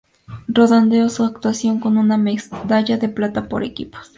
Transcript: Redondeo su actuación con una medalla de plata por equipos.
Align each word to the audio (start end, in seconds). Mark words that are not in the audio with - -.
Redondeo 0.47 1.09
su 1.09 1.23
actuación 1.23 1.79
con 1.79 1.99
una 1.99 2.17
medalla 2.17 2.97
de 2.97 3.07
plata 3.07 3.47
por 3.47 3.63
equipos. 3.63 4.09